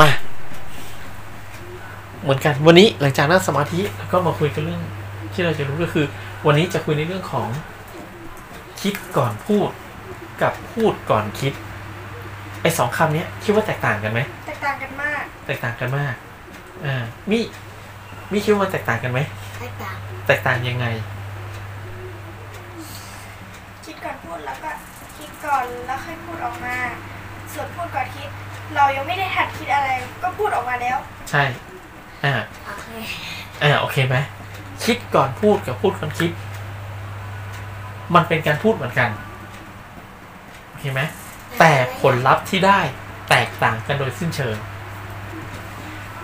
[0.00, 0.08] มา
[2.22, 4.82] เหมือนกันวันนี้หลังจากนั่งสมาธิแล้วก็มาคุยกันเรื่อง
[5.32, 6.06] ที่เราจะรู้ก็คือ
[6.46, 7.48] วันนี้จะคุยในเรื่องของ
[8.80, 9.68] คิดก่อนพูด
[10.42, 11.52] กับพูดก่อนคิด
[12.62, 16.14] ไอ้สองคำเนี้ยคิดว่าแตกต่างกันไหมแตกต่างกันมาก แตกต่างกันมาก
[16.84, 17.38] อ่ามี
[18.32, 19.20] มีคิดว่ามันแตกต่างกันไหม
[19.60, 20.86] แตกต่างแตกต่างยังไง
[23.84, 24.70] คิดก่อนพูดแล้วก็
[25.18, 26.76] คิดก่อนแล้วค่อยพูดออกมา
[27.52, 28.28] ส่วนพูดก่อนคิด
[28.76, 29.88] เรายังไม่ได้หัดคิดอะไร
[30.22, 30.96] ก็พูดออกมาแล้ว
[31.30, 31.42] ใช่
[32.24, 32.34] อ่า
[32.66, 32.86] โอเค
[33.62, 34.16] อ่า โอเคไหม
[34.84, 36.30] คิดก่อนพูดกับพูดก่อนคิด
[38.14, 39.10] มันเป็นการพูดเหมือนกัน
[40.68, 41.00] โอเคไหม
[41.58, 42.80] แต่ผลลัพธ์ที่ได้
[43.30, 44.56] แตกต่างกันโดยสิ้นเชิง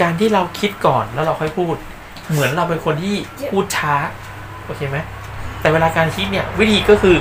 [0.00, 1.76] การที่เราคิดก่อนแล้วเราค่อยพูด
[2.30, 3.16] เหมือนเราเป็นคนที่
[3.50, 3.94] พูดช้า
[4.64, 4.98] โอเคไหม
[5.60, 7.16] แต่เวลาการคิดเนี่ย วิธีก็คือ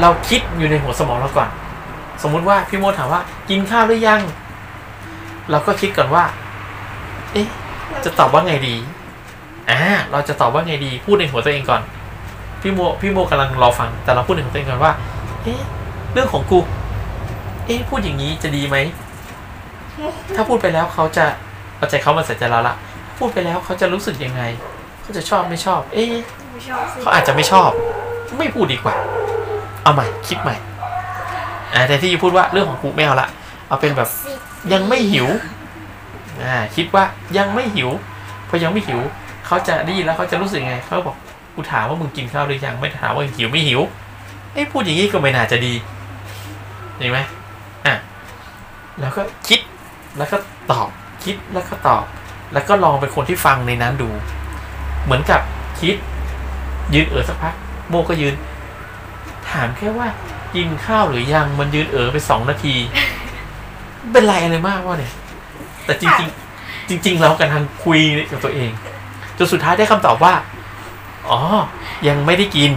[0.00, 1.48] เราคิดอยู่ในหัวสมองเราก่อน
[2.22, 4.20] สมมุติว่าพี่โมถามว่ากินข้าวหรือยัง
[5.50, 6.24] เราก็คิดก่อนว่า
[7.32, 7.46] เอ๊ะ
[8.04, 8.74] จะตอบว่าไงดี
[9.70, 9.78] อ่า
[10.10, 11.82] เราจะตอบว่าไงดี พูดในหัวตัวเองก่อน
[12.62, 14.92] พี่โมพี่โมกำลังรอฟัง แต่เราพูดในหัวตัวเองก่อนว่า
[15.42, 15.60] เอ๊ะ
[16.12, 16.58] เรื่องของกู
[17.66, 18.76] เอ๊ะ พูดอย่างนี้จะดีไหม
[20.34, 21.24] ถ้าพูดไปแล้วเขาจะ
[21.76, 22.74] เอาใจเขามาใส่ใจเราละ
[23.18, 24.42] พูดไปแล้วเขาจะรู้สึกยังไง
[25.02, 26.14] เขาจะชอบไม่ชอบ เอ๊ะ
[26.52, 27.70] ไม่ชอบสิเขาอาจจะไม่ชอบ
[28.38, 28.94] ไม่พูดดีกว่า
[29.82, 30.56] เอาใหม่ คิดใหม่
[31.74, 33.28] อ่าแต่ที่พูดว่าเรื่องของกูไม่เอาละ
[33.68, 34.08] เอาเป็นแบบ
[34.72, 35.28] ยังไม่หิว
[36.42, 37.04] อ่าคิดว่า
[37.38, 37.90] ยังไม่หิว
[38.48, 39.00] พอยังไม่หิว
[39.46, 41.16] เขาจะได้ยินแล้วเขาจะรู้สึกไงเขาบอก
[41.54, 43.80] กูถามว่ามึงกินข้าวหรือยังไม่ถามว่าหิวไม่หิว
[44.52, 45.74] ไอ้พูดอย่างนี้ก็ไม่น่าจะดี
[46.98, 47.18] เห็นไหม
[47.86, 47.94] อะ
[49.00, 49.60] แล้วก็คิด
[50.18, 50.36] แล้วก็
[50.70, 50.88] ตอบ
[51.24, 52.04] คิดแล้วก็ตอบ
[52.52, 54.10] แล้วก็ลองเป็นคนที่ฟังในนั้นดู
[55.04, 55.40] เหมือนกับ
[55.80, 55.96] คิด
[56.94, 57.54] ยืนเออสักพัก
[57.88, 58.34] โมก็ยืน
[59.50, 60.08] ถามแค่ว่า
[60.54, 62.74] กินข้าวหรือยังมันยืนเออไปสองนาที
[64.12, 65.12] เป็นไรอะไรมากวะเนี่ย
[65.84, 68.00] แต่จริง ๆ จริง ๆ เรากำลังคุย
[68.30, 68.70] กับตัวเอง
[69.38, 70.34] จนสุดท้ายได้คำตอบว่า
[71.30, 71.38] อ๋อ
[72.08, 72.72] ยังไม่ได้กิน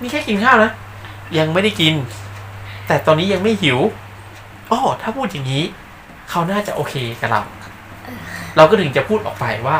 [0.00, 0.70] นี่แค่กินข้าวนะ
[1.38, 1.94] ยังไม่ได้กิน
[2.86, 3.78] แต่ตอนนี้ยังไม่หิว
[4.70, 5.64] อ๋อถ้าพูดอย่างนี้
[6.30, 7.42] เขาน่าจะโอเคกับเรา
[8.56, 9.78] เราก็ถึงจะพูดออกไปว่า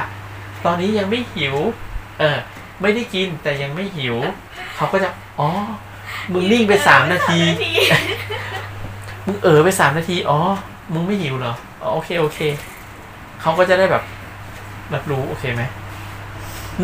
[0.65, 1.57] ตอนนี้ยังไม่หิว
[2.19, 2.39] เออ
[2.83, 4.17] ไม่ได้กินแต่ยังไม่หิว
[4.77, 5.09] เขาก็จะ
[5.41, 5.51] อ๋อ
[6.33, 7.39] มึงนิ่งไปสามนาที
[9.27, 10.39] มึงเออไปสามนาที อ๋อ
[10.93, 12.39] มึงไม่หิวเหรออ๋อโอเคโอเค
[13.41, 14.03] เขาก็จะได้แบบ
[14.95, 15.63] รับรู้โอเคไหม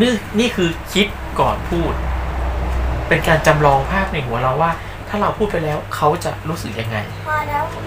[0.01, 1.07] นี่นี่คือคิด
[1.41, 1.93] ก่อนพูด
[3.09, 4.71] เป็นการจำลองภาพในหัวเราว่า
[5.09, 7.79] ถ้าเราพูดไปแล้วเขาจะรู้สึกยังไง พอแล้วพู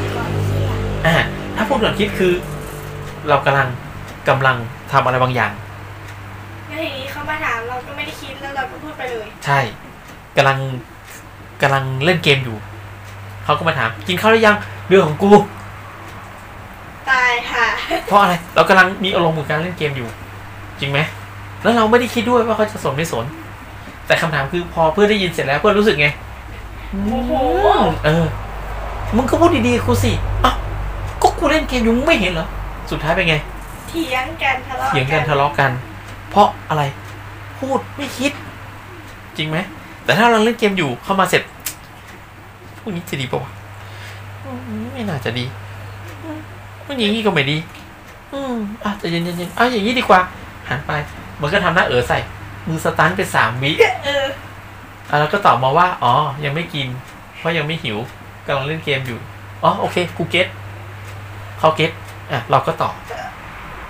[0.00, 1.16] ดก่อนคิดอะอ่า
[1.56, 2.32] ถ้าพูดก่อนคิดคือ
[3.28, 3.68] เรากำลัง
[4.28, 4.56] กำลัง
[4.92, 5.52] ทำอะไรบางอย่าง
[6.68, 9.58] แล้วทีนี้เขา มาถามเราก็ไม่ได้คิดแล้วเราก็พูดไปเลยใช่
[10.36, 10.58] กำลัง
[11.62, 12.56] กำลังเล่นเกมอยู่
[13.44, 14.56] เขาก็มาถาม กินข้าวหรือยัง
[14.88, 15.30] เรื่องของกู
[17.10, 17.66] ตายค่ะ
[18.06, 20.08] เพราะอะไรเรากำลังมีอารมณ์กับการเล่นเกมอยู่
[20.80, 20.98] จริงไหม
[21.62, 23.24] แล้วเราไม่ได้คิดด้วยว่าเขาจะสนไม่สน
[24.06, 26.08] แต่คำถามคือพอเพื่อนได้ยินเสร็จแล้วเพื่อนรู้สึกไง
[26.90, 27.32] โอ้โห
[28.04, 28.26] เออ
[29.16, 30.12] มึงก็พูดดีๆกูสิ
[30.44, 30.56] อ้าว
[31.22, 32.46] ก็กูเล่นเกมอยู่มึงไม่เห็นเหรอ
[32.90, 33.36] สุดท้ายเป็นไง
[33.88, 35.70] เถียงกันทะเลาะเถียงกันทะเลาะกัน
[36.30, 36.82] เพราะอะไร
[37.60, 38.32] พูดไม่คิด
[39.36, 39.58] จริงไหม
[40.04, 41.42] แต่ถ้าเราเล่นเกมอยู่เข้ามาเสร็จ
[42.78, 43.52] พวกนี้จะดีปะวะ
[44.44, 44.50] อื
[44.82, 45.44] มไม่น่าจะดี
[46.22, 46.38] อืม
[46.86, 47.56] มันอย่างนี้ก็ไม่ดี
[48.32, 48.54] อืม
[48.84, 50.20] อะใจะเย็นๆๆอะอย่างนี้ดีกว่า
[50.68, 50.92] หันไป
[51.40, 52.18] มันก็ทำหน้าเออใส่
[52.66, 53.70] มือสตันไปสามวิ
[54.04, 54.26] เออ
[55.08, 56.12] อะแล้วก็ตอบมาว่า อ๋อ
[56.44, 56.86] ยังไม่กิน
[57.38, 57.98] เพราะยังไม่หิว
[58.46, 59.18] กำลังเล่นเกมอยู่
[59.62, 60.46] อ๋อ โอเค กูเก็ต
[61.58, 61.90] เขาเก็ต
[62.32, 62.94] อะ เราก็ตอบ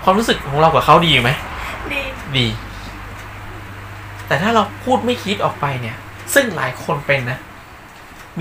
[0.03, 1.31] ความรู้สึกของเรากับเขาดีอยู่ไหม
[1.93, 2.01] ดี
[2.37, 2.45] ดี
[4.29, 5.97] แต่ถ้าเราพูดไม่คิดออกไปเนี่ย
[6.33, 7.39] ซึ่งหลายคนเป็นนะ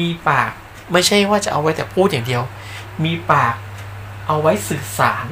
[0.01, 0.51] มีปาก
[0.93, 2.43] ไม่ใช่ว่าจะเอาไว้แต่พูดอย่างเดียว
[3.05, 3.55] มีปาก
[4.27, 5.27] เอาไว้สื่อสาร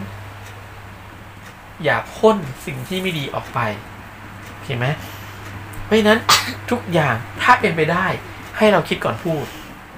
[1.84, 2.36] อย่าพ่น
[2.66, 3.58] สิ่งที่ไม่ดีออกไป
[4.64, 4.86] เห็นไหม
[5.84, 6.18] เพราะนั้น
[6.70, 8.06] ทุกอย่างถ้าเป็นไปได้
[8.56, 9.44] ให้เราคิดก่อนพูด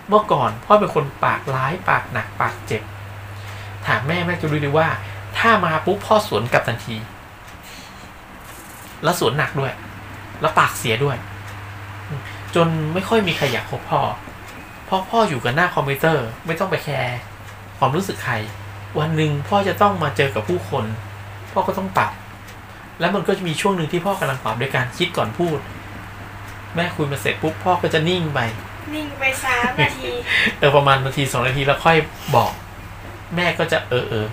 [0.08, 2.82] เมื่อก่อนพ่อเป็นคนปากร้ายปากหนักปากเจ็บ
[3.87, 4.88] ถามแม่แม่จะรู้ดีว่า
[5.38, 6.96] ถ้ามาปุ๊บพ่อสวนกลับทันที
[9.02, 9.72] แล้วสวนหนักด้วย
[10.40, 11.17] แล้วปากเสียด้วย
[12.55, 14.00] จนไม่ค่อยมีใครอยากคบพ่อ
[14.87, 17.19] เพราะพ่ออยู่กับหน้าคอมพิวเตอร์ ไม่ต้องไปแคร์
[17.79, 18.35] ความรู้สึกใคร
[18.99, 20.85] วันหนึ่งพ่อจะต้องมาเจอกับผู้คน
[21.52, 22.12] พ่อก็ต้องปรับ
[23.00, 25.58] แล้วมันก็จะมีช่วงหนึ่งที่พ่อกำลังปรับด้วยการคิดก่อนพูด
[26.75, 28.41] แม่คุยมาเสร็จปุ๊บพ่อก็จะนิ่งไป
[28.94, 30.11] นิ่งไปสามนาที
[30.58, 31.96] เออประมาณนาทีสองนาทีแล้วค่อย
[32.37, 32.52] บอก
[33.37, 34.26] แม่ก็จะเออเออ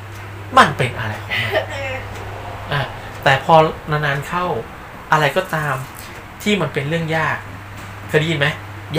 [0.57, 1.93] มันเป็นอะไรของมันเออ
[2.71, 2.81] อะ
[3.23, 3.55] แต่พอ
[3.91, 4.45] นานๆเข้า
[5.15, 5.75] อะไรก็ตาม
[6.43, 7.37] ที่มันเป็นเรื่องยาก
[8.07, 8.47] เคยได้ยินไหม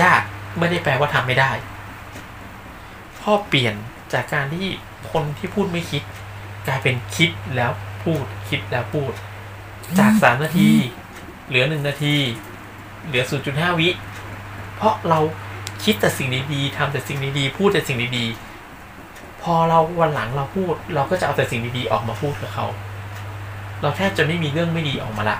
[0.02, 0.20] ยาก
[0.58, 1.50] ไม่ได้แปลว่าทำไม่ได้
[3.20, 3.74] พ่อเปลี่ยน
[4.12, 4.66] จากการที่
[5.12, 6.02] คนที่พูดไม่คิด
[6.66, 7.70] กลายเป็นคิดแล้ว
[8.04, 9.12] พูดคิดแล้วพูด
[9.98, 10.70] จากสามนาที
[11.48, 12.14] เหลือหนึ่งนาที
[13.06, 13.22] เหลือ
[13.52, 13.88] 0.5วิ
[14.76, 15.18] เพราะเรา
[15.84, 22.66] คิดแต่สิ่งดีๆทำแต่สิ่งดีๆพูดแต่สิ่งดีๆพอเราวันหลังเราพูด เราก็จะเอาแต่สิ่งดีๆออกมาพูดกับเขา
[23.82, 25.38] เราแทบจะไม่มีเรื่องไม่ดีออกมาละ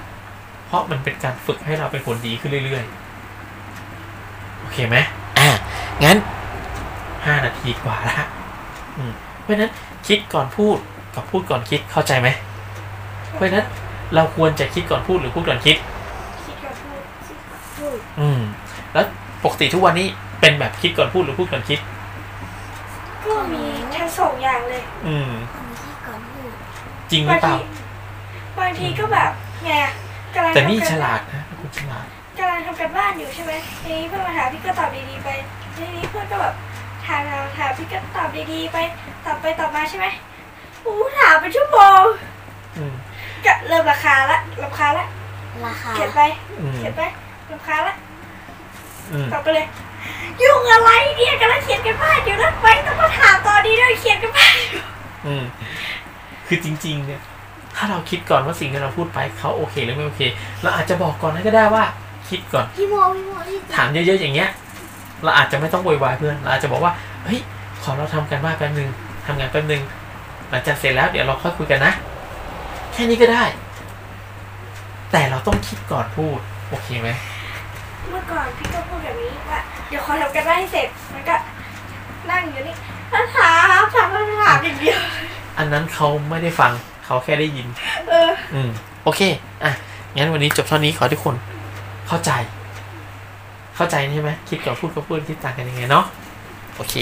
[0.67, 4.97] เพราะมันเป็นการฝึกให้เราเป็นคนดีขึ้นเรื่อยๆ โอเคไหม
[5.39, 5.49] อะ
[6.05, 6.17] งั้น
[7.27, 8.17] ห้านาทีกว่าละ
[8.97, 9.73] อืมเพราะฉะนั้น
[10.09, 10.77] คิดก่อนพูด
[11.15, 12.29] กับพูดก่อนคิดเข้าใจไหม
[13.35, 13.67] เพราะฉะนั้น
[14.15, 15.77] เราควรจะคิดก่อนพูดหรือพูดก่อนคิด
[16.47, 18.41] คิดก่อนพูดคิดก่อนพูด อืม
[18.93, 19.07] แล้ว
[19.45, 20.07] ปกติทุกวันนี้
[20.41, 21.79] เป็นแบบคิดก่อนพูดหรือพูดก่อนคิด
[23.25, 23.65] ก็มี
[23.97, 26.51] ทั้งสองอย่างเลย อืมคนที่ก่อนพูด
[27.11, 27.63] จริงหรืบาองเปล่า ที
[28.59, 29.31] บางทีก็แบบ
[29.65, 32.07] ไงอะกำลังแต่นี่ทำกันฉลาดนะคุณฉลาด
[32.39, 33.53] กำลังทำกันบ้านอยู่ใช่ไหม
[33.83, 35.29] ทีนี้เพื่อนมาถามพี่ก็ตอบดีๆไป
[35.75, 36.55] ทีนี้เพื่อนก็แบบ
[37.07, 38.77] ถามถามถามพี่ก็ตอบดีๆไป
[39.25, 40.07] ตอบไปตอบมาใช่ไหม
[40.85, 42.03] อู้ถามเป็นชั่วโมง
[42.77, 42.95] อืม
[43.45, 45.07] ก็เริ่มราคาละราคาละ
[45.67, 46.21] ราคาเขียนไป
[46.61, 47.03] อืมเขียนไป
[47.53, 47.95] ราคาละ
[49.13, 49.67] อืมตอบไปเลย
[50.43, 54.83] ยุ่งอะไรเนี่ยกำลังเขียนกันบ้านอยู่นะไปต้องมาถามตอนนี้ด้วยเขียนกันบ้านอยู่
[55.27, 55.45] อืม
[56.47, 57.21] คือจริง ๆ เนี่ย
[57.77, 60.23] ถ้าเราคิดก่อนว่าสิ่งที่เราพูดไปเขาโอเคหรือไม่โอเค
[60.63, 61.85] เราอาจจะบอกก่อนนั้นก็ได้ว่า
[62.29, 64.51] คิดก่อน พี่โมพี่โมที่ถามเยอะๆอย่างเงี้ย
[65.25, 66.93] เราอาจจะไม่ต้องโวยวายเพื่อน เราอาจจะบอกว่า
[67.25, 67.41] เฮ้ย
[67.83, 68.89] ขอเราทำกันบ้านแป๊บนึง
[69.27, 69.83] ทำงานแป๊บนึง
[70.51, 71.93] หลังจากเสร็จแล้วเดี๋ยวเราค่อยคุยกันนะ
[72.93, 73.45] แค่นี้ก็ได้
[75.13, 76.39] แต่เราต้องคิดก่อนพูด
[76.69, 77.09] โอเคไหม
[78.11, 81.37] เมื่อก่อนพี่ก็พูดแบบนี้ว่า เดี๋ยวขอทำกันบ้านให้เสร็จ มันก็
[82.31, 82.75] นั่งอยู่นี่
[83.11, 83.53] แล้วถา
[83.83, 85.01] มถามถามถามอย่างเดียว
[85.59, 86.73] อันนั้นเขาไม่ได้ฟัง
[87.07, 87.67] เขาแค่ได้ยิน
[88.09, 88.71] เออ อืม
[89.05, 89.21] โอเค
[89.65, 89.73] อะ
[90.17, 91.35] งั้นวันนี้จบเท่านี้ขอให้ทุกคน
[92.09, 92.31] เข้าใจ
[93.77, 96.05] เข้าใจใช่ไหมคิดก่อนพูดกับพูดคิดต่างกันยังไงเนาะ
[96.77, 96.95] โอเค